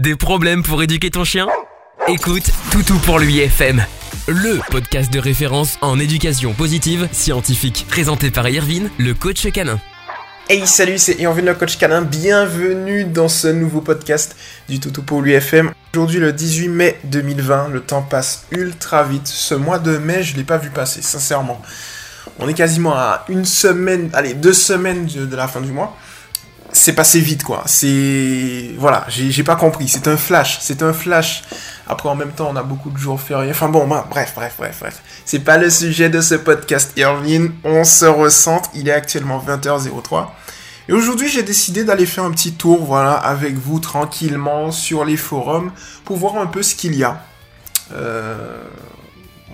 [0.00, 1.46] Des problèmes pour éduquer ton chien?
[2.08, 3.84] Écoute Toutou pour lui FM,
[4.28, 9.78] le podcast de référence en éducation positive scientifique, présenté par Irvine, le coach canin.
[10.48, 14.36] Hey salut, c'est Irvine le coach canin, bienvenue dans ce nouveau podcast
[14.70, 15.70] du Toutou pour l'UFM.
[15.92, 19.26] Aujourd'hui le 18 mai 2020, le temps passe ultra vite.
[19.26, 21.60] Ce mois de mai, je l'ai pas vu passer, sincèrement.
[22.38, 25.94] On est quasiment à une semaine, allez, deux semaines de la fin du mois
[26.72, 27.62] c'est passé vite quoi.
[27.66, 29.88] C'est voilà, j'ai pas compris.
[29.88, 31.42] C'est un flash, c'est un flash.
[31.86, 33.50] Après en même temps, on a beaucoup de jours fériés.
[33.50, 35.02] Enfin bon, bref, bref, bref, bref.
[35.24, 37.52] C'est pas le sujet de ce podcast, Irvine.
[37.64, 38.70] On se ressente.
[38.74, 40.28] Il est actuellement 20h03.
[40.88, 45.16] Et aujourd'hui, j'ai décidé d'aller faire un petit tour, voilà, avec vous tranquillement sur les
[45.16, 45.70] forums
[46.04, 47.22] pour voir un peu ce qu'il y a.
[47.92, 48.62] Euh,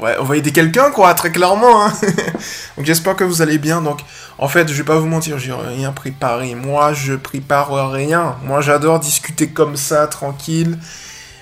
[0.01, 1.87] Ouais, on va aider quelqu'un, quoi, très clairement.
[1.87, 1.93] Hein.
[2.77, 3.81] donc j'espère que vous allez bien.
[3.81, 4.01] Donc,
[4.39, 6.55] en fait, je vais pas vous mentir, j'ai rien préparé.
[6.55, 8.37] Moi, je prépare rien.
[8.45, 10.79] Moi, j'adore discuter comme ça, tranquille.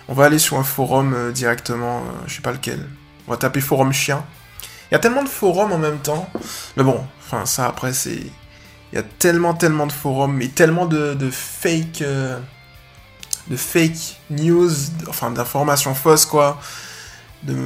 [0.09, 2.87] On va aller sur un forum euh, directement, euh, je sais pas lequel.
[3.27, 4.23] On va taper forum chien.
[4.91, 6.29] Il y a tellement de forums en même temps.
[6.77, 8.21] Mais bon, enfin, ça après, c'est.
[8.93, 12.03] Il y a tellement, tellement de forums, mais tellement de, fake.
[12.03, 12.39] Euh,
[13.49, 14.71] de fake news,
[15.09, 16.61] enfin d'informations fausses, quoi.
[17.43, 17.57] De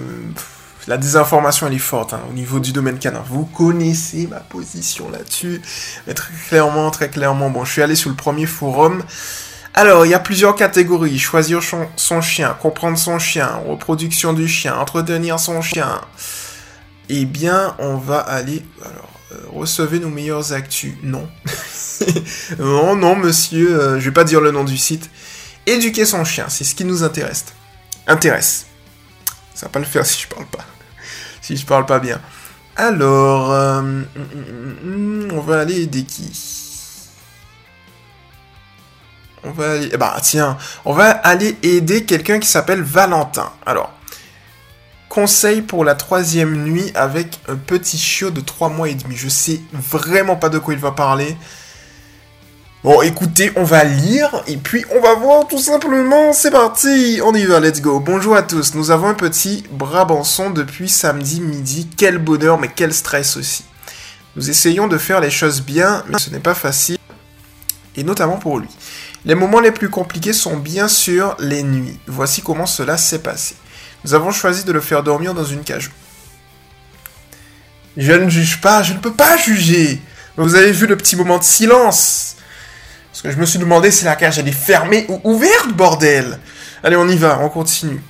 [0.89, 3.23] la désinformation, elle est forte hein, au niveau du domaine canin.
[3.29, 5.61] Vous connaissez ma position là-dessus.
[6.07, 9.05] Mais très clairement, très clairement, bon, je suis allé sur le premier forum.
[9.75, 11.19] Alors, il y a plusieurs catégories.
[11.19, 16.01] Choisir son, chien, comprendre son chien, reproduction du chien, entretenir son chien.
[17.11, 18.65] Eh bien, on va aller...
[18.81, 20.95] Alors, euh, recevez nos meilleures actus.
[21.03, 21.29] Non.
[22.59, 25.11] non, non, monsieur, euh, je vais pas dire le nom du site.
[25.67, 27.45] Éduquer son chien, c'est ce qui nous intéresse.
[28.07, 28.65] Intéresse.
[29.55, 30.65] Ça va pas le faire si je parle pas
[31.49, 32.21] si je parle pas bien.
[32.77, 36.31] Alors, euh, mm, mm, mm, on va aller aider qui
[39.45, 39.89] On va aller...
[39.97, 43.51] Bah tiens, on va aller aider quelqu'un qui s'appelle Valentin.
[43.65, 43.95] Alors,
[45.09, 49.17] conseil pour la troisième nuit avec un petit chiot de 3 mois et demi.
[49.17, 51.35] Je sais vraiment pas de quoi il va parler.
[52.85, 56.33] Bon, écoutez, on va lire et puis on va voir tout simplement.
[56.33, 57.99] C'est parti, on y va, let's go.
[57.99, 61.89] Bonjour à tous, nous avons un petit Brabançon depuis samedi midi.
[61.97, 63.65] Quel bonheur, mais quel stress aussi.
[64.37, 66.99] Nous essayons de faire les choses bien, mais ce n'est pas facile,
[67.97, 68.69] et notamment pour lui.
[69.25, 71.99] Les moments les plus compliqués sont bien sûr les nuits.
[72.07, 73.57] Voici comment cela s'est passé.
[74.05, 75.91] Nous avons choisi de le faire dormir dans une cage.
[77.97, 80.01] Je ne juge pas, je ne peux pas juger.
[80.37, 82.37] Vous avez vu le petit moment de silence
[83.19, 86.39] parce que je me suis demandé si la cage est fermée ou ouverte, bordel.
[86.85, 88.01] Allez, on y va, on continue.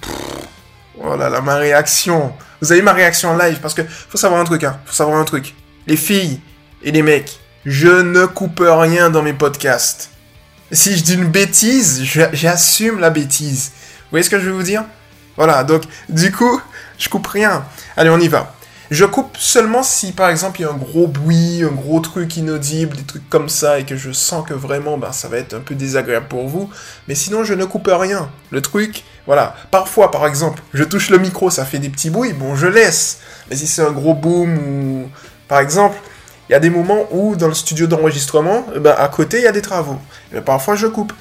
[1.03, 2.35] oh là là, ma réaction.
[2.61, 4.79] Vous avez ma réaction en live parce que faut savoir un truc, hein.
[4.85, 5.55] Faut savoir un truc.
[5.87, 6.43] Les filles
[6.83, 10.11] et les mecs, je ne coupe rien dans mes podcasts.
[10.73, 12.03] Si je dis une bêtise,
[12.35, 13.73] j'assume la bêtise.
[13.73, 14.85] Vous voyez ce que je veux vous dire?
[15.39, 16.61] Voilà, donc du coup,
[16.99, 17.65] je coupe rien.
[17.97, 18.55] Allez, on y va.
[18.91, 22.39] Je coupe seulement si par exemple il y a un gros bruit, un gros truc
[22.39, 25.53] inaudible, des trucs comme ça et que je sens que vraiment ben, ça va être
[25.53, 26.71] un peu désagréable pour vous.
[27.07, 28.31] Mais sinon je ne coupe rien.
[28.51, 29.55] Le truc, voilà.
[29.71, 33.19] Parfois par exemple, je touche le micro, ça fait des petits bruits, bon je laisse.
[33.51, 35.09] Mais si c'est un gros boom ou
[35.49, 35.99] par exemple,
[36.49, 39.45] il y a des moments où dans le studio d'enregistrement, eh ben, à côté il
[39.45, 39.99] y a des travaux.
[40.33, 41.13] Et ben, parfois je coupe.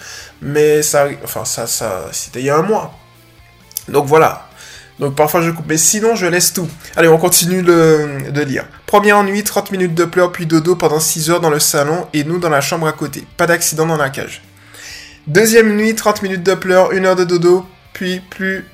[0.41, 2.93] Mais ça, enfin ça, ça, c'était il y a un mois.
[3.89, 4.46] Donc voilà,
[4.99, 6.67] donc parfois je coupe, mais sinon je laisse tout.
[6.95, 8.65] Allez, on continue de lire.
[8.85, 12.23] Première nuit, 30 minutes de pleurs puis dodo pendant 6 heures dans le salon et
[12.23, 13.25] nous dans la chambre à côté.
[13.37, 14.41] Pas d'accident dans la cage.
[15.27, 18.65] Deuxième nuit, 30 minutes de pleurs, 1 heure de dodo, puis plus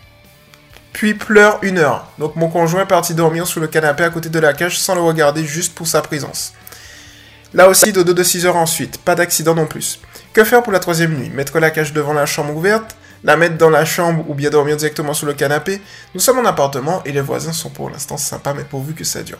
[0.94, 2.08] puis pleure une heure.
[2.20, 4.94] Donc mon conjoint est parti dormir sous le canapé à côté de la cage sans
[4.94, 6.54] le regarder juste pour sa présence.
[7.56, 9.00] Là aussi, dodo de 6 heures ensuite.
[9.00, 10.00] Pas d'accident non plus.
[10.34, 11.30] Que faire pour la troisième nuit?
[11.30, 12.96] Mettre la cage devant la chambre ouverte?
[13.24, 15.82] La mettre dans la chambre ou bien dormir directement sur le canapé.
[16.14, 19.24] Nous sommes en appartement et les voisins sont pour l'instant sympas, mais pourvu que ça
[19.24, 19.40] dure.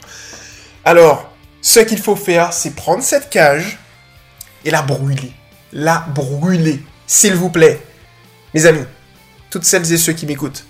[0.86, 3.80] Alors, ce qu'il faut faire, c'est prendre cette cage
[4.66, 5.34] et la brûler.
[5.72, 7.82] La brûler, s'il vous plaît.
[8.54, 8.86] Mes amis,
[9.50, 10.66] toutes celles et ceux qui m'écoutent,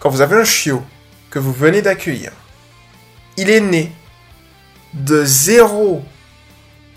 [0.00, 0.82] quand vous avez un chiot
[1.30, 2.32] que vous venez d'accueillir,
[3.36, 3.92] il est né
[4.94, 6.02] de 0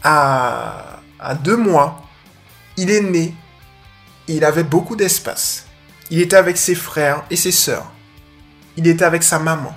[0.03, 2.07] à, à 2 mois,
[2.77, 3.33] il est né
[4.35, 5.65] il avait beaucoup d'espace.
[6.11, 7.91] Il était avec ses frères et ses sœurs.
[8.77, 9.75] Il était avec sa maman.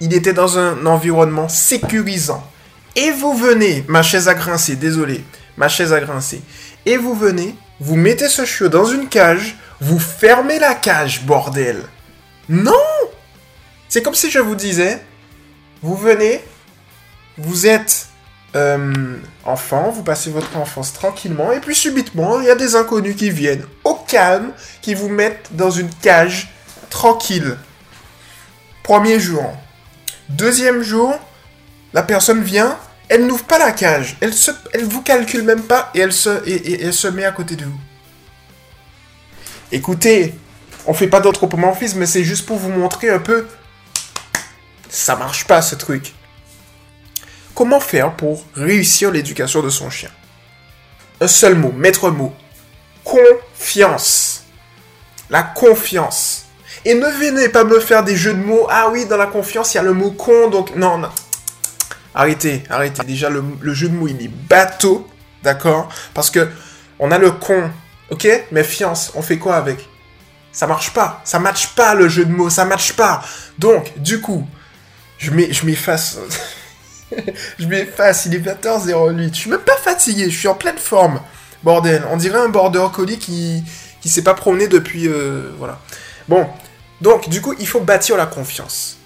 [0.00, 2.46] Il était dans un environnement sécurisant.
[2.94, 5.24] Et vous venez, ma chaise a grincé, désolé,
[5.56, 6.40] ma chaise a grincé.
[6.86, 11.82] Et vous venez, vous mettez ce chiot dans une cage, vous fermez la cage, bordel.
[12.48, 12.72] Non
[13.88, 15.02] C'est comme si je vous disais,
[15.82, 16.42] vous venez,
[17.36, 18.08] vous êtes
[18.56, 23.14] euh, enfant, vous passez votre enfance tranquillement, et puis subitement, il y a des inconnus
[23.14, 24.50] qui viennent au calme,
[24.80, 26.50] qui vous mettent dans une cage
[26.88, 27.56] tranquille.
[28.82, 29.54] Premier jour.
[30.30, 31.14] Deuxième jour,
[31.92, 35.90] la personne vient, elle n'ouvre pas la cage, elle se, elle vous calcule même pas
[35.94, 37.80] et elle se, met à côté de vous.
[39.70, 40.34] Écoutez,
[40.86, 43.46] on fait pas d'anthropomorphisme, mais c'est juste pour vous montrer un peu.
[44.88, 46.14] Ça marche pas ce truc.
[47.56, 50.10] Comment faire pour réussir l'éducation de son chien?
[51.22, 52.34] Un seul mot, maître mot.
[53.02, 54.44] Confiance.
[55.30, 56.44] La confiance.
[56.84, 58.66] Et ne venez pas me faire des jeux de mots.
[58.68, 61.08] Ah oui, dans la confiance, il y a le mot con, donc non, non.
[62.14, 63.02] Arrêtez, arrêtez.
[63.04, 63.42] Déjà, le,
[63.72, 65.08] jeu de mots, il est bateau,
[65.42, 65.88] d'accord?
[66.12, 66.50] Parce que
[66.98, 67.70] on a le con,
[68.10, 68.28] ok?
[68.52, 69.88] Mais fiance, on fait quoi avec?
[70.52, 71.22] Ça marche pas.
[71.24, 73.22] Ça matche pas le jeu de mots, ça matche pas.
[73.56, 74.46] Donc, du coup,
[75.16, 76.18] je m'efface.
[77.58, 79.28] je m'efface, il est 20h08.
[79.28, 81.20] Je suis même pas fatigué, je suis en pleine forme.
[81.62, 83.62] Bordel, on dirait un border collie qui,
[84.00, 85.08] qui s'est pas promené depuis...
[85.08, 85.80] Euh, voilà.
[86.28, 86.46] Bon,
[87.00, 88.98] donc du coup, il faut bâtir la confiance.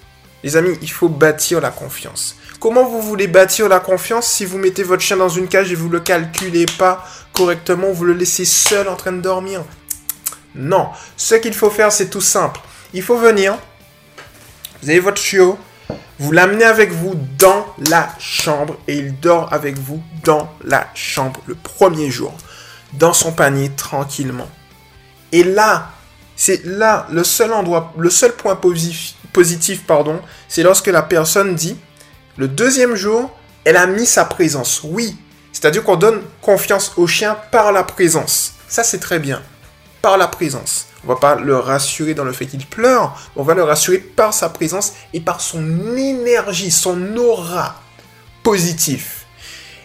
[0.43, 2.35] Les amis, il faut bâtir la confiance.
[2.59, 5.75] Comment vous voulez bâtir la confiance si vous mettez votre chien dans une cage et
[5.75, 9.63] vous le calculez pas correctement, vous le laissez seul en train de dormir?
[10.55, 10.89] Non.
[11.17, 12.59] Ce qu'il faut faire, c'est tout simple.
[12.93, 13.57] Il faut venir,
[14.81, 15.57] vous avez votre chiot,
[16.21, 21.41] vous l'amenez avec vous dans la chambre et il dort avec vous dans la chambre
[21.47, 22.31] le premier jour,
[22.93, 24.47] dans son panier tranquillement.
[25.31, 25.89] Et là,
[26.35, 31.55] c'est là le seul endroit, le seul point positif, positif pardon, c'est lorsque la personne
[31.55, 31.75] dit
[32.37, 33.35] le deuxième jour,
[33.65, 34.81] elle a mis sa présence.
[34.83, 35.17] Oui,
[35.51, 38.53] c'est-à-dire qu'on donne confiance au chien par la présence.
[38.67, 39.41] Ça c'est très bien,
[40.03, 40.85] par la présence.
[41.03, 44.33] On va pas le rassurer dans le fait qu'il pleure, on va le rassurer par
[44.33, 47.81] sa présence et par son énergie, son aura
[48.43, 49.25] positif.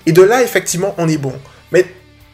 [0.04, 1.34] Et de là, effectivement, on est bon.
[1.72, 1.86] Mais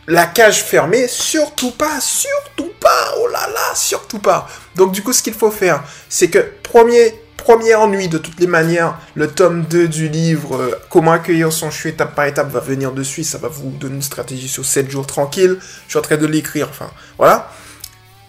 [0.07, 4.49] la cage fermée, surtout pas, surtout pas, oh là là, surtout pas.
[4.75, 8.47] Donc du coup, ce qu'il faut faire, c'est que premier, premier ennui de toutes les
[8.47, 12.61] manières, le tome 2 du livre euh, Comment accueillir son chien étape par étape va
[12.61, 15.59] venir dessus, ça va vous donner une stratégie sur 7 jours tranquille.
[15.87, 17.51] Je suis en train de l'écrire, enfin, voilà.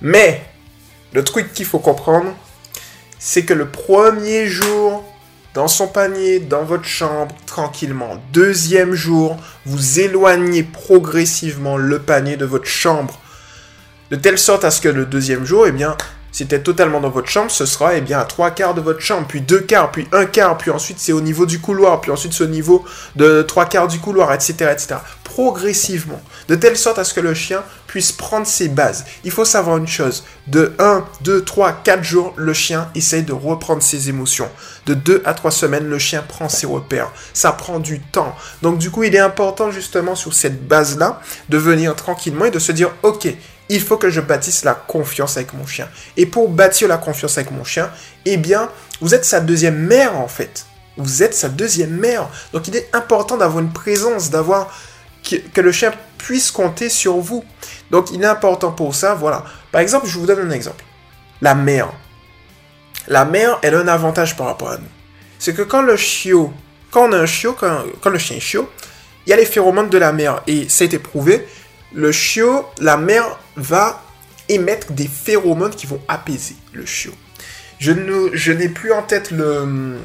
[0.03, 0.43] Mais,
[1.13, 2.35] le truc qu'il faut comprendre,
[3.17, 5.03] c'est que le premier jour,
[5.53, 8.21] dans son panier, dans votre chambre, tranquillement.
[8.33, 13.17] Deuxième jour, vous éloignez progressivement le panier de votre chambre.
[14.11, 15.95] De telle sorte à ce que le deuxième jour, eh bien,
[16.33, 19.25] c'était totalement dans votre chambre, ce sera eh bien à trois quarts de votre chambre,
[19.27, 22.33] puis deux quarts, puis un quart, puis ensuite c'est au niveau du couloir, puis ensuite
[22.33, 22.83] c'est au niveau
[23.15, 24.95] de trois quarts du couloir, etc., etc.
[25.23, 29.05] Progressivement, de telle sorte à ce que le chien puisse prendre ses bases.
[29.23, 33.33] Il faut savoir une chose, de 1, 2, 3, 4 jours, le chien essaye de
[33.33, 34.49] reprendre ses émotions.
[34.87, 37.11] De 2 à 3 semaines, le chien prend ses repères.
[37.33, 38.35] Ça prend du temps.
[38.63, 42.57] Donc du coup, il est important justement sur cette base-là de venir tranquillement et de
[42.57, 43.27] se dire, ok,
[43.69, 45.87] il faut que je bâtisse la confiance avec mon chien.
[46.17, 47.89] Et pour bâtir la confiance avec mon chien,
[48.25, 48.69] eh bien,
[49.01, 50.65] vous êtes sa deuxième mère en fait.
[50.97, 52.29] Vous êtes sa deuxième mère.
[52.51, 54.69] Donc il est important d'avoir une présence, d'avoir
[55.23, 57.43] que, le chien puisse compter sur vous.
[57.91, 59.43] Donc il est important pour ça, voilà.
[59.71, 60.83] Par exemple, je vous donne un exemple.
[61.41, 61.91] La mère.
[63.07, 64.87] La mère, elle a un avantage par rapport à nous.
[65.39, 66.53] C'est que quand le chiot,
[66.91, 68.69] quand on a un chiot, quand, le chien est chiot,
[69.25, 70.41] il y a les phéromones de la mère.
[70.47, 71.47] Et ça a été prouvé,
[71.93, 74.03] le chiot, la mère va
[74.49, 77.13] émettre des phéromones qui vont apaiser le chiot.
[77.79, 79.97] Je, ne, je n'ai plus en tête le,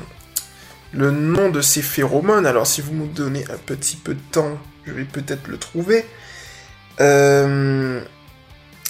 [0.92, 4.58] le nom de ces phéromones, alors si vous me donnez un petit peu de temps,
[4.86, 6.04] je vais peut-être le trouver.
[7.00, 8.00] Euh,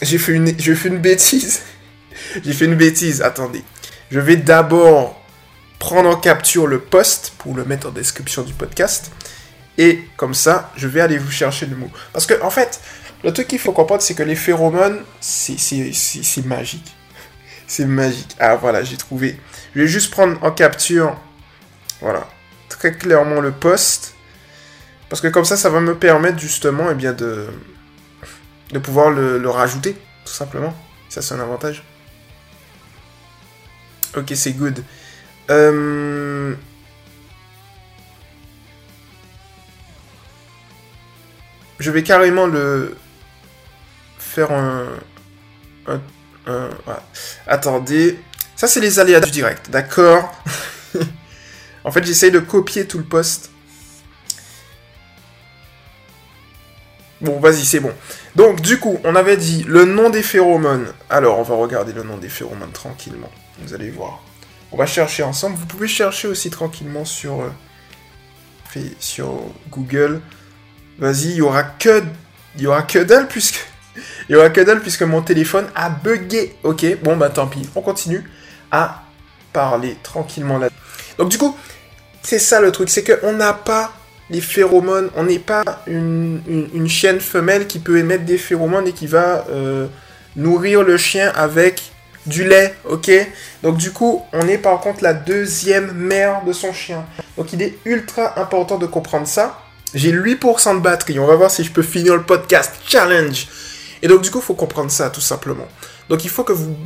[0.03, 1.63] j'ai fait une, j'ai fait une bêtise.
[2.45, 3.63] j'ai fait une bêtise, attendez.
[4.11, 5.21] Je vais d'abord
[5.79, 9.13] prendre en capture le post pour le mettre en description du podcast.
[9.79, 11.91] Et comme ça, je vais aller vous chercher le mot.
[12.13, 12.81] Parce que, en fait,
[13.23, 16.95] le truc qu'il faut comprendre, c'est que les phéromones, c'est magique.
[17.71, 18.35] C'est magique.
[18.41, 19.39] Ah, voilà, j'ai trouvé.
[19.75, 21.15] Je vais juste prendre en capture,
[22.01, 22.27] voilà,
[22.71, 24.15] très clairement le post.
[25.11, 27.47] Parce que comme ça, ça va me permettre justement, eh bien, de,
[28.73, 30.75] de pouvoir le, le rajouter, tout simplement.
[31.11, 31.85] Ça, c'est un avantage.
[34.17, 34.83] Ok, c'est good.
[35.51, 36.55] Euh...
[41.79, 42.97] je vais carrément le
[44.19, 44.87] faire un...
[47.47, 48.19] Attendez.
[48.57, 50.33] Ça, c'est les aléas du direct, d'accord?
[51.85, 53.51] En fait, j'essaye de copier tout le poste.
[57.23, 57.93] Bon, vas-y, c'est bon.
[58.37, 60.93] Donc, du coup, on avait dit le nom des phéromones.
[61.09, 63.31] Alors, on va regarder le nom des phéromones tranquillement.
[63.61, 64.23] Vous allez voir.
[64.71, 65.57] On va chercher ensemble.
[65.57, 67.41] Vous pouvez chercher aussi tranquillement sur...
[67.41, 70.21] Euh, sur Google.
[70.99, 72.03] Vas-y, il y aura que,
[72.57, 76.57] il y aura que dalle puisque, mon téléphone a bugué.
[76.63, 78.29] Ok, bon bah tant pis, on continue
[78.71, 79.03] à
[79.53, 80.69] parler tranquillement là.
[81.19, 81.57] Donc du coup,
[82.23, 83.93] c'est ça le truc, c'est qu'on n'a pas
[84.31, 88.93] les phéromones, on n'est pas une, une, chienne femelle qui peut émettre des phéromones et
[88.93, 89.87] qui va euh,
[90.37, 91.81] nourrir le chien avec
[92.27, 93.11] du lait, ok?
[93.63, 97.07] Donc du coup, on est par contre la deuxième mère de son chien.
[97.37, 99.63] Donc il est ultra important de comprendre ça.
[99.95, 103.49] J'ai 8% de batterie, on va voir si je peux finir le podcast challenge.
[104.03, 105.67] Et donc du coup, il faut comprendre ça tout simplement.
[106.09, 106.77] Donc il faut que vous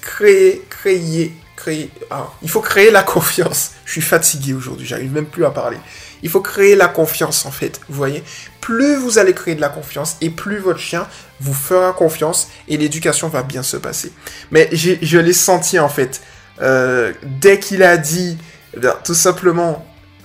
[0.00, 1.34] créez, créiez
[2.10, 3.72] ah, il faut créer la confiance.
[3.84, 5.78] Je suis fatigué aujourd'hui, j'arrive même plus à parler.
[6.22, 8.22] Il faut créer la confiance en fait, vous voyez.
[8.60, 11.06] Plus vous allez créer de la confiance et plus votre chien
[11.40, 14.12] vous fera confiance et l'éducation va bien se passer.
[14.50, 16.22] Mais je l'ai senti en fait.
[16.62, 18.38] Euh, dès qu'il a dit,
[18.76, 19.84] eh tout simplement,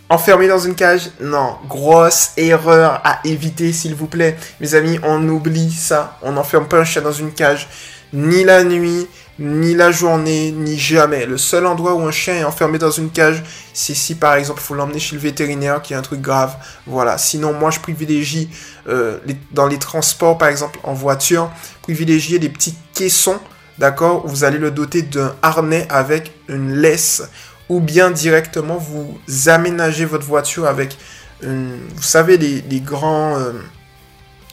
[0.10, 4.36] enfermé dans une cage, non, grosse erreur à éviter s'il vous plaît.
[4.60, 6.18] Mes amis, on oublie ça.
[6.22, 7.70] On n'enferme pas un chien dans une cage,
[8.12, 11.26] ni la nuit, ni la journée, ni jamais.
[11.26, 14.60] Le seul endroit où un chien est enfermé dans une cage, c'est si par exemple
[14.62, 16.56] il faut l'emmener chez le vétérinaire qui a un truc grave.
[16.88, 17.18] Voilà.
[17.18, 18.50] Sinon, moi je privilégie
[18.88, 19.20] euh,
[19.52, 21.50] dans les transports, par exemple en voiture,
[21.84, 23.40] privilégier des petits caissons,
[23.78, 27.24] d'accord, vous allez le doter d'un harnais avec une laisse,
[27.70, 30.98] ou bien directement vous aménagez votre voiture avec,
[31.42, 33.54] vous savez, les, grands, euh,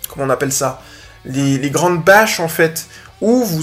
[0.08, 0.82] comment on appelle ça,
[1.24, 2.86] les, grandes bâches en fait
[3.20, 3.62] ou vous,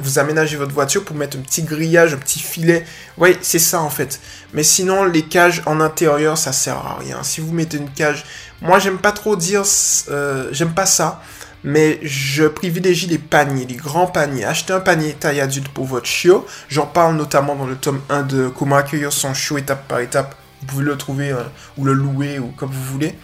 [0.00, 2.84] vous aménagez votre voiture pour mettre un petit grillage, un petit filet.
[3.16, 4.20] Oui, c'est ça en fait.
[4.52, 7.22] Mais sinon, les cages en intérieur, ça sert à rien.
[7.22, 8.24] Si vous mettez une cage,
[8.60, 9.62] moi j'aime pas trop dire,
[10.08, 11.22] euh, j'aime pas ça.
[11.64, 14.44] Mais je privilégie les paniers, les grands paniers.
[14.44, 16.46] Achetez un panier taille adulte pour votre chiot.
[16.68, 20.36] J'en parle notamment dans le tome 1 de Comment accueillir son chiot étape par étape.
[20.60, 21.42] Vous pouvez le trouver euh,
[21.76, 23.14] ou le louer ou comme vous voulez.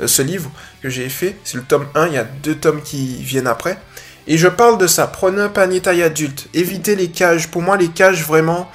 [0.00, 0.50] Euh, ce livre
[0.82, 2.08] que j'ai fait, c'est le tome 1.
[2.08, 3.78] Il y a deux tomes qui viennent après.
[4.26, 5.06] Et je parle de ça.
[5.06, 6.48] Prenez un panier taille adulte.
[6.54, 7.48] Évitez les cages.
[7.48, 8.70] Pour moi, les cages, vraiment,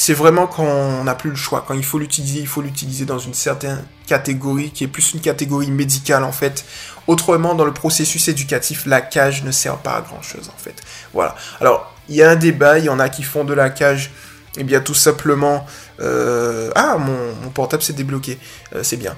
[0.00, 1.64] c'est vraiment quand on n'a plus le choix.
[1.66, 5.20] Quand il faut l'utiliser, il faut l'utiliser dans une certaine catégorie qui est plus une
[5.20, 6.64] catégorie médicale en fait.
[7.08, 10.76] Autrement, dans le processus éducatif, la cage ne sert pas à grand chose en fait.
[11.12, 11.34] Voilà.
[11.60, 12.78] Alors, il y a un débat.
[12.78, 14.12] Il y en a qui font de la cage.
[14.56, 15.66] Eh bien, tout simplement.
[15.98, 18.38] Euh, ah, mon, portable s'est débloqué.
[18.76, 19.16] Euh, c'est bien.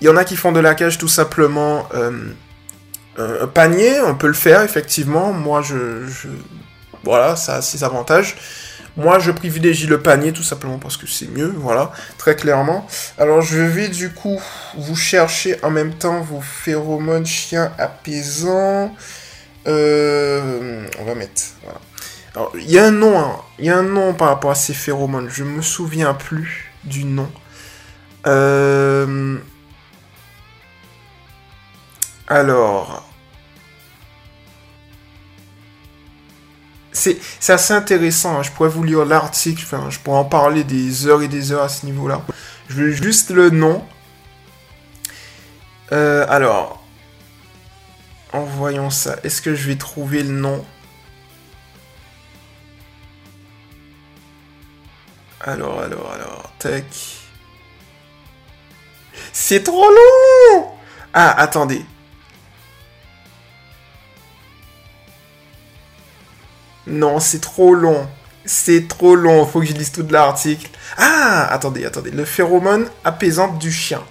[0.00, 1.86] Il y en a qui font de la cage tout simplement.
[1.94, 2.32] Euh,
[3.18, 5.34] un panier, on peut le faire effectivement.
[5.34, 6.06] Moi, je,
[7.04, 8.34] voilà, ça a ses avantages.
[8.96, 12.86] Moi, je privilégie le panier tout simplement parce que c'est mieux, voilà, très clairement.
[13.18, 14.40] Alors, je vais du coup
[14.76, 18.94] vous chercher en même temps vos phéromones chiens apaisants.
[19.66, 21.42] Euh, on va mettre.
[22.34, 23.36] Alors, il y a un nom, hein.
[23.58, 25.28] il y a un nom par rapport à ces phéromones.
[25.30, 27.30] Je me souviens plus du nom.
[28.26, 29.38] Euh,
[32.28, 33.11] alors.
[36.92, 37.18] C'est
[37.48, 38.42] assez intéressant, hein.
[38.42, 41.68] je pourrais vous lire l'article, je pourrais en parler des heures et des heures à
[41.68, 42.22] ce niveau-là.
[42.68, 43.82] Je veux juste le nom.
[45.92, 46.82] Euh, alors,
[48.32, 50.64] en voyant ça, est-ce que je vais trouver le nom?
[55.40, 56.84] Alors, alors, alors, tac.
[59.32, 60.70] C'est trop long
[61.12, 61.84] Ah, attendez.
[66.86, 68.06] Non, c'est trop long.
[68.44, 70.68] C'est trop long, faut que je lise tout l'article.
[70.98, 72.10] Ah, attendez, attendez.
[72.10, 74.02] Le phéromone apaisante du chien.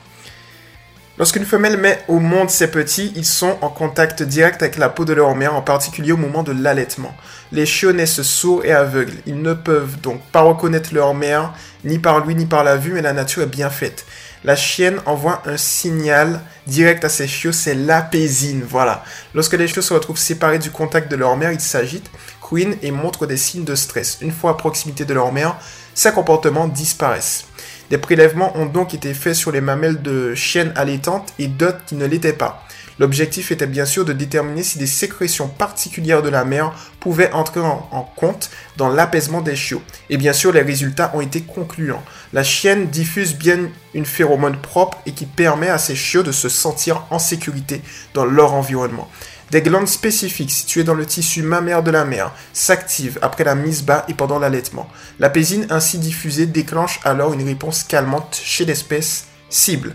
[1.18, 5.06] Lorsqu'une femelle met au monde ses petits, ils sont en contact direct avec la peau
[5.06, 7.14] de leur mère, en particulier au moment de l'allaitement.
[7.52, 9.18] Les chiots naissent sourds et aveugles.
[9.26, 12.94] Ils ne peuvent donc pas reconnaître leur mère, ni par lui ni par la vue,
[12.94, 14.06] mais la nature est bien faite.
[14.44, 19.04] La chienne envoie un signal direct à ses chiots, c'est l'apésine, voilà.
[19.36, 22.10] Lorsque les chiots se retrouvent séparés du contact de leur mère, ils s'agitent
[22.60, 24.18] et montrent des signes de stress.
[24.22, 25.58] Une fois à proximité de leur mère,
[25.94, 27.46] ces comportements disparaissent.
[27.90, 31.96] Des prélèvements ont donc été faits sur les mamelles de chiennes allaitantes et d'autres qui
[31.96, 32.66] ne l'étaient pas.
[33.00, 37.62] L'objectif était bien sûr de déterminer si des sécrétions particulières de la mère pouvaient entrer
[37.62, 39.82] en, en compte dans l'apaisement des chiots.
[40.10, 42.04] Et bien sûr, les résultats ont été concluants.
[42.32, 46.48] La chienne diffuse bien une phéromone propre et qui permet à ses chiots de se
[46.50, 47.82] sentir en sécurité
[48.14, 49.10] dans leur environnement.
[49.52, 53.84] Des glandes spécifiques situées dans le tissu mammaire de la mère s'activent après la mise
[53.84, 54.90] bas et pendant l'allaitement.
[55.20, 59.94] La pésine ainsi diffusée déclenche alors une réponse calmante chez l'espèce cible.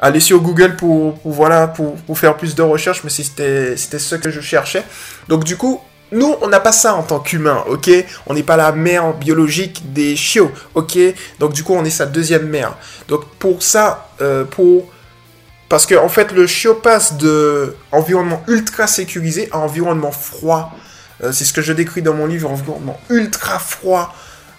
[0.00, 4.40] Allez sur Google pour, voilà, pour, faire plus de recherches, mais c'était ce que je
[4.40, 4.82] cherchais.
[5.28, 7.88] Donc du coup, nous, on n'a pas ça en tant qu'humain, ok?
[8.26, 10.98] On n'est pas la mère biologique des chiots, ok?
[11.38, 12.76] Donc du coup, on est sa deuxième mère.
[13.06, 14.90] Donc pour ça, euh, pour...
[15.72, 20.76] Parce que fait, le chiot passe de environnement ultra sécurisé à environnement froid.
[21.24, 24.14] Euh, c'est ce que je décris dans mon livre, environnement ultra froid,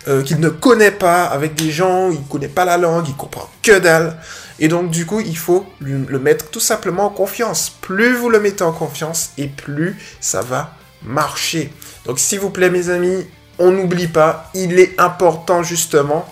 [0.07, 3.15] euh, qu'il ne connaît pas, avec des gens, il ne connaît pas la langue, il
[3.15, 4.17] comprend que dalle.
[4.57, 7.69] Et donc du coup, il faut le mettre tout simplement en confiance.
[7.81, 11.71] Plus vous le mettez en confiance, et plus ça va marcher.
[12.05, 13.23] Donc s'il vous plaît mes amis,
[13.59, 16.27] on n'oublie pas, il est important justement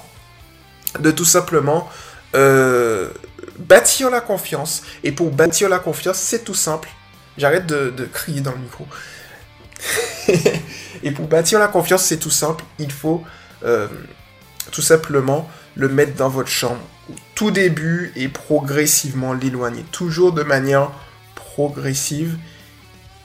[0.97, 1.88] de tout simplement
[2.33, 3.09] euh,
[3.62, 4.84] bâtir la confiance.
[5.03, 6.89] Et pour bâtir la confiance, c'est tout simple.
[7.38, 8.88] J'arrête de, crier dans le micro.
[11.03, 12.63] et pour bâtir la confiance, c'est tout simple.
[12.80, 13.24] Il faut
[13.63, 13.88] euh,
[14.72, 19.84] tout simplement le mettre dans votre chambre au tout début et progressivement l'éloigner.
[19.91, 20.91] Toujours de manière
[21.36, 22.38] progressive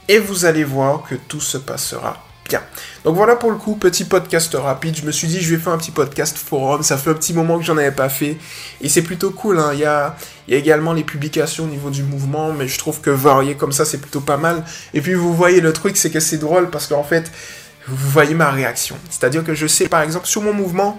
[0.08, 2.62] et vous allez voir que tout se passera bien.
[3.04, 4.96] Donc voilà pour le coup, petit podcast rapide.
[4.96, 6.82] Je me suis dit, je vais faire un petit podcast forum.
[6.82, 8.36] Ça fait un petit moment que j'en avais pas fait.
[8.80, 9.58] Et c'est plutôt cool.
[9.58, 9.70] Hein.
[9.72, 10.16] Il, y a,
[10.48, 12.52] également les publications au niveau du mouvement.
[12.52, 14.64] Mais je trouve que varier comme ça, c'est plutôt pas mal.
[14.94, 17.30] Et puis vous voyez, le truc, c'est que c'est drôle parce qu'en fait,
[17.88, 18.96] vous voyez ma réaction.
[19.10, 20.98] C'est-à-dire que je sais, par exemple, sur mon mouvement,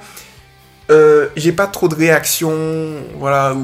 [0.89, 2.55] euh, j'ai pas trop de réactions.
[3.19, 3.55] Voilà.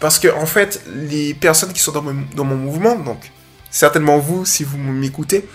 [0.00, 3.30] Parce que, en fait, les personnes qui sont dans mon mouvement, donc
[3.70, 5.48] certainement vous, si vous m'écoutez,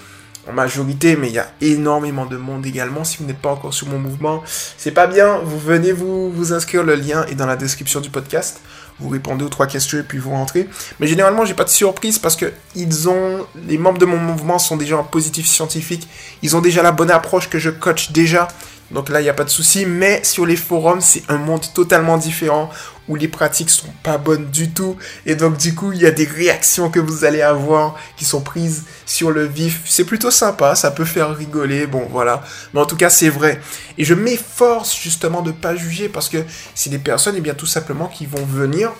[0.47, 3.03] en majorité, mais il y a énormément de monde également.
[3.03, 4.43] Si vous n'êtes pas encore sur mon mouvement,
[4.77, 5.39] c'est pas bien.
[5.43, 8.61] Vous venez vous, inscrire, le lien est dans la description du podcast.
[8.99, 10.67] Vous répondez aux trois questions et puis vous rentrez.
[10.99, 14.97] Mais généralement, j'ai pas de surprise parce que les membres de mon mouvement sont déjà
[14.97, 16.07] en positif scientifique.
[16.41, 18.47] Ils ont déjà la bonne approche que je coach déjà.
[18.91, 19.85] Donc là, il n'y a pas de souci.
[19.85, 22.69] Mais sur les forums, c'est un monde totalement différent
[23.11, 24.95] où les pratiques sont pas bonnes du tout.
[25.25, 28.39] Et donc, du coup, il y a des réactions que vous allez avoir qui sont
[28.39, 29.81] prises sur le vif.
[29.85, 30.75] C'est plutôt sympa.
[30.75, 31.87] Ça peut faire rigoler.
[31.87, 32.41] Bon, voilà.
[32.73, 33.59] Mais en tout cas, c'est vrai.
[33.97, 36.37] Et je m'efforce justement de pas juger parce que
[36.73, 38.93] c'est des personnes, et eh bien, tout simplement, qui vont venir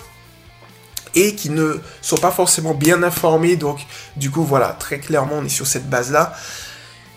[1.16, 3.56] et qui ne sont pas forcément bien informés.
[3.56, 3.80] Donc,
[4.18, 6.34] du coup, voilà, très clairement, on est sur cette base-là.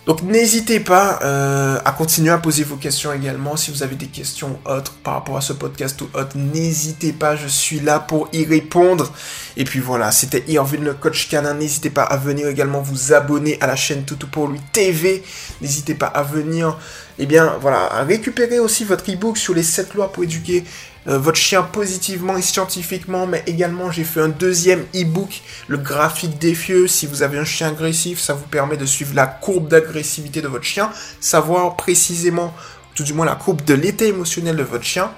[0.05, 3.55] Donc n'hésitez pas euh, à continuer à poser vos questions également.
[3.55, 7.35] Si vous avez des questions autres par rapport à ce podcast ou autre, n'hésitez pas,
[7.35, 9.11] je suis là pour y répondre.
[9.57, 11.55] Et puis voilà, c'était Irvin le coach canin.
[11.55, 15.23] N'hésitez pas à venir également vous abonner à la chaîne Toutou pour lui TV.
[15.61, 16.77] N'hésitez pas à venir,
[17.17, 20.65] eh bien voilà, à récupérer aussi votre ebook sur les 7 lois pour éduquer
[21.07, 26.39] euh, votre chien positivement et scientifiquement, mais également j'ai fait un deuxième e-book, le graphique
[26.39, 26.87] défieux.
[26.87, 30.47] Si vous avez un chien agressif, ça vous permet de suivre la courbe d'agressivité de
[30.47, 30.89] votre chien,
[31.19, 32.53] savoir précisément,
[32.95, 35.11] tout du moins la courbe de l'état émotionnel de votre chien.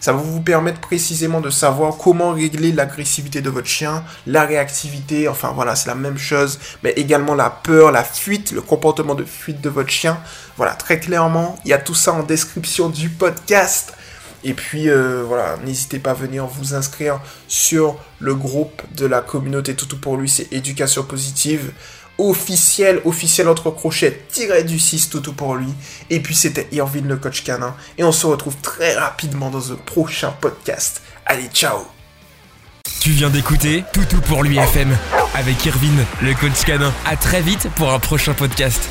[0.00, 5.28] Ça va vous permettre précisément de savoir comment régler l'agressivité de votre chien, la réactivité,
[5.28, 9.24] enfin voilà, c'est la même chose, mais également la peur, la fuite, le comportement de
[9.24, 10.18] fuite de votre chien.
[10.56, 13.92] Voilà, très clairement, il y a tout ça en description du podcast.
[14.44, 19.20] Et puis euh, voilà, n'hésitez pas à venir vous inscrire sur le groupe de la
[19.20, 21.72] communauté Toutou pour lui, c'est éducation positive
[22.20, 25.72] officiel, officiel entre crochets, tiré du 6 Toutou pour lui.
[26.10, 27.74] Et puis c'était Irvine le coach canin.
[27.98, 31.02] Et on se retrouve très rapidement dans un prochain podcast.
[31.26, 31.86] Allez, ciao
[33.00, 34.96] Tu viens d'écouter Toutou pour lui FM
[35.34, 36.92] avec Irvine le coach canin.
[37.06, 38.88] À très vite pour un prochain podcast.